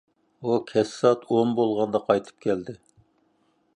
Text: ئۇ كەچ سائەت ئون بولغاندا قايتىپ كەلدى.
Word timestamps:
ئۇ 0.45 0.55
كەچ 0.71 0.87
سائەت 0.93 1.27
ئون 1.35 1.53
بولغاندا 1.59 2.01
قايتىپ 2.09 2.43
كەلدى. 2.47 2.77